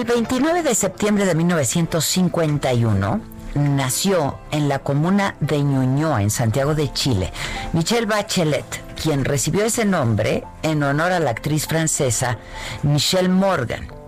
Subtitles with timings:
[0.00, 3.20] El 29 de septiembre de 1951
[3.54, 7.30] nació en la comuna de Ñuñoa, en Santiago de Chile,
[7.74, 12.38] Michelle Bachelet, quien recibió ese nombre en honor a la actriz francesa
[12.82, 13.99] Michelle Morgan.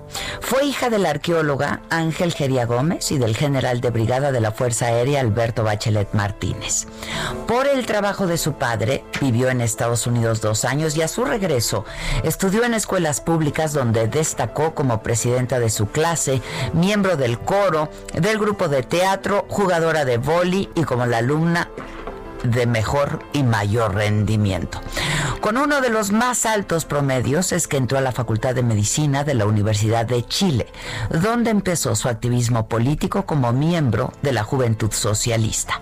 [0.52, 4.52] Fue hija de la arqueóloga Ángel Geria Gómez y del general de brigada de la
[4.52, 6.88] Fuerza Aérea Alberto Bachelet Martínez.
[7.48, 11.24] Por el trabajo de su padre, vivió en Estados Unidos dos años y a su
[11.24, 11.86] regreso
[12.22, 16.42] estudió en escuelas públicas donde destacó como presidenta de su clase,
[16.74, 21.70] miembro del coro, del grupo de teatro, jugadora de vóley y como la alumna
[22.44, 24.80] de mejor y mayor rendimiento.
[25.40, 29.24] Con uno de los más altos promedios es que entró a la Facultad de Medicina
[29.24, 30.66] de la Universidad de Chile,
[31.10, 35.81] donde empezó su activismo político como miembro de la Juventud Socialista.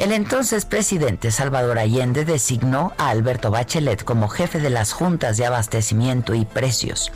[0.00, 5.44] El entonces presidente Salvador Allende designó a Alberto Bachelet como jefe de las juntas de
[5.44, 7.12] abastecimiento y precios.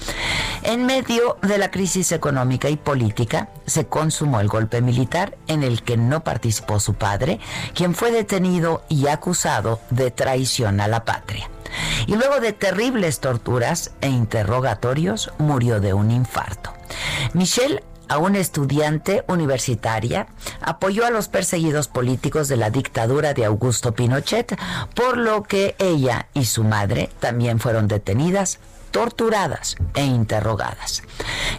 [0.65, 5.83] En medio de la crisis económica y política, se consumó el golpe militar en el
[5.83, 7.41] que no participó su padre,
[7.75, 11.49] quien fue detenido y acusado de traición a la patria.
[12.07, 16.75] Y luego de terribles torturas e interrogatorios, murió de un infarto.
[17.33, 20.27] Michelle a una estudiante universitaria,
[20.61, 24.59] apoyó a los perseguidos políticos de la dictadura de Augusto Pinochet,
[24.95, 28.59] por lo que ella y su madre también fueron detenidas
[28.95, 31.03] torturadas e interrogadas.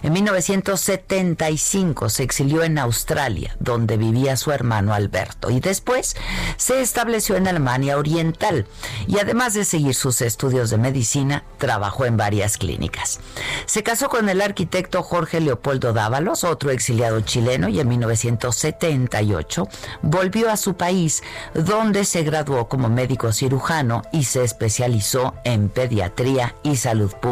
[0.02, 6.16] En 1975 se exilió en Australia, donde vivía su hermano Alberto, y después
[6.56, 8.66] se estableció en Alemania Oriental,
[9.06, 13.20] y además de seguir sus estudios de medicina, trabajó en varias clínicas.
[13.66, 19.68] Se casó con el arquitecto Jorge Leopoldo Dávalos, otro exiliado chileno, y en 1978
[20.00, 21.22] volvió a su país,
[21.52, 27.25] donde se graduó como médico cirujano y se especializó en pediatría y salud pública,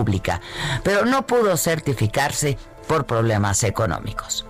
[0.82, 4.46] pero no pudo certificarse por problemas económicos.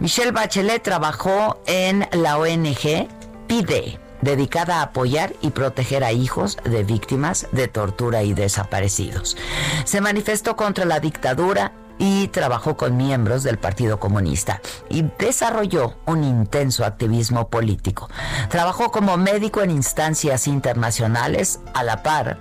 [0.00, 3.08] Michelle Bachelet trabajó en la ONG
[3.46, 9.36] PIDE, dedicada a apoyar y proteger a hijos de víctimas de tortura y desaparecidos.
[9.84, 14.60] Se manifestó contra la dictadura y trabajó con miembros del Partido Comunista
[14.90, 18.08] y desarrolló un intenso activismo político.
[18.50, 22.38] Trabajó como médico en instancias internacionales a la par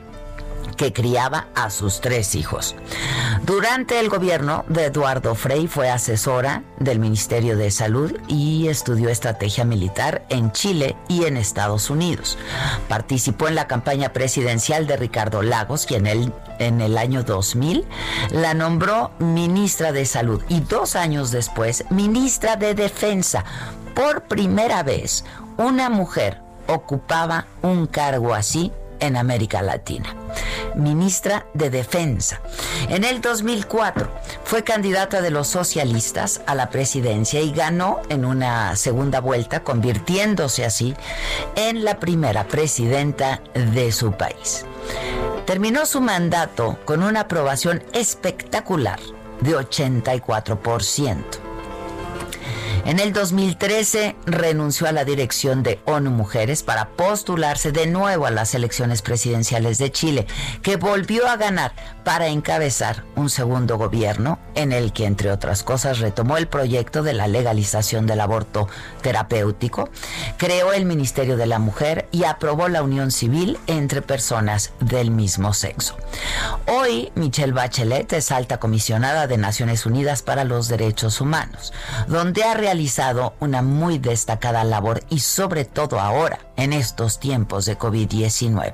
[0.76, 2.76] que criaba a sus tres hijos.
[3.44, 9.66] Durante el gobierno de Eduardo Frei fue asesora del Ministerio de Salud y estudió estrategia
[9.66, 12.38] militar en Chile y en Estados Unidos.
[12.88, 17.86] Participó en la campaña presidencial de Ricardo Lagos, quien en el año 2000
[18.32, 23.44] la nombró ministra de Salud y dos años después ministra de Defensa
[23.94, 25.24] Por primera vez,
[25.58, 30.16] una mujer ocupaba un cargo así en América Latina.
[30.76, 32.42] Ministra de Defensa.
[32.90, 34.10] En el 2004
[34.44, 40.66] fue candidata de los socialistas a la presidencia y ganó en una segunda vuelta, convirtiéndose
[40.66, 40.96] así
[41.56, 44.66] en la primera presidenta de su país.
[45.46, 49.00] Terminó su mandato con una aprobación espectacular
[49.42, 51.45] de 84%.
[52.86, 58.32] En el 2013 renunció a la dirección de ONU Mujeres para postularse de nuevo a
[58.32, 60.28] las elecciones presidenciales de Chile,
[60.62, 61.74] que volvió a ganar
[62.04, 67.14] para encabezar un segundo gobierno en el que, entre otras cosas, retomó el proyecto de
[67.14, 68.70] la legalización del aborto
[69.02, 69.90] terapéutico,
[70.38, 75.56] creó el Ministerio de la Mujer y aprobó la unión civil entre personas del mismo
[75.56, 75.98] sexo.
[76.68, 81.74] Hoy, Michelle Bachelet es alta comisionada de Naciones Unidas para los Derechos Humanos,
[82.08, 82.75] donde ha realizado
[83.40, 88.74] una muy destacada labor y sobre todo ahora, en estos tiempos de COVID-19.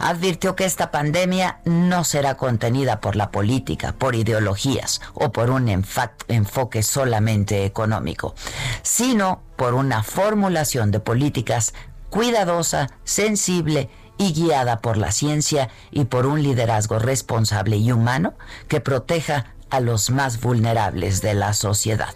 [0.00, 5.68] Advirtió que esta pandemia no será contenida por la política, por ideologías o por un
[5.68, 8.34] enfoque solamente económico,
[8.82, 11.74] sino por una formulación de políticas
[12.10, 18.34] cuidadosa, sensible y guiada por la ciencia y por un liderazgo responsable y humano
[18.68, 22.14] que proteja a los más vulnerables de la sociedad.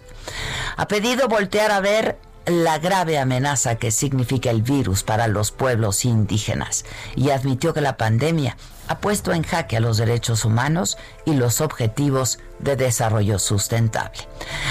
[0.77, 6.05] Ha pedido voltear a ver la grave amenaza que significa el virus para los pueblos
[6.05, 8.55] indígenas y admitió que la pandemia
[8.87, 14.19] ha puesto en jaque a los derechos humanos y los objetivos de desarrollo sustentable.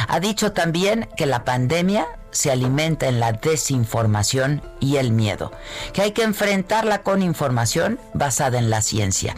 [0.09, 5.51] Ha dicho también que la pandemia se alimenta en la desinformación y el miedo,
[5.93, 9.37] que hay que enfrentarla con información basada en la ciencia.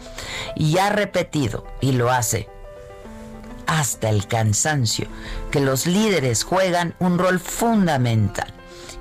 [0.55, 2.47] Y ha repetido, y lo hace
[3.69, 5.07] hasta el cansancio,
[5.51, 8.51] que los líderes juegan un rol fundamental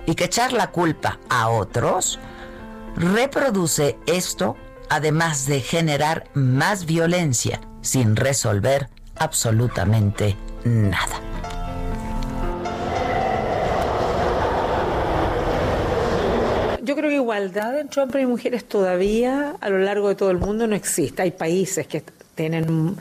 [0.04, 2.18] y que echar la culpa a otros
[2.94, 4.56] reproduce esto
[4.90, 11.18] además de generar más violencia sin resolver absolutamente nada.
[16.82, 20.38] Yo creo que igualdad entre hombres y mujeres todavía a lo largo de todo el
[20.38, 21.22] mundo no existe.
[21.22, 22.02] Hay países que
[22.34, 22.96] tienen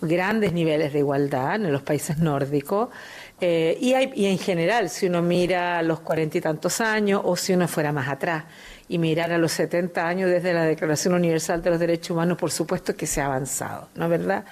[0.00, 2.88] grandes niveles de igualdad en los países nórdicos.
[3.40, 7.36] Eh, y, hay, y en general, si uno mira los cuarenta y tantos años o
[7.36, 8.44] si uno fuera más atrás
[8.90, 12.50] y mirar a los 70 años desde la Declaración Universal de los Derechos Humanos, por
[12.50, 14.44] supuesto que se ha avanzado, ¿no es verdad?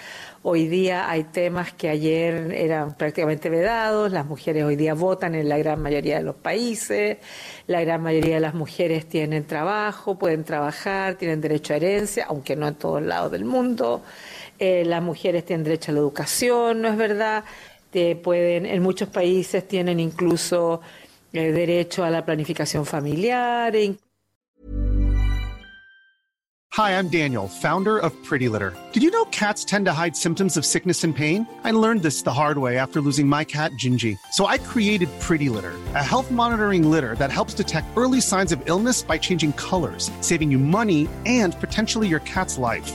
[0.44, 5.48] Hoy día hay temas que ayer eran prácticamente vedados, las mujeres hoy día votan en
[5.48, 7.18] la gran mayoría de los países,
[7.66, 12.54] la gran mayoría de las mujeres tienen trabajo, pueden trabajar, tienen derecho a herencia, aunque
[12.54, 14.04] no en todos lados del mundo.
[14.58, 17.44] Eh, las mujeres tienen derecho a la educación, ¿no es verdad?
[18.22, 20.80] pueden, en muchos países tienen incluso
[21.32, 23.72] eh, derecho a la planificación familiar.
[26.78, 28.72] Hi, I'm Daniel, founder of Pretty Litter.
[28.92, 31.44] Did you know cats tend to hide symptoms of sickness and pain?
[31.64, 34.16] I learned this the hard way after losing my cat, Gingy.
[34.32, 38.62] So I created Pretty Litter, a health monitoring litter that helps detect early signs of
[38.66, 42.94] illness by changing colors, saving you money and potentially your cat's life.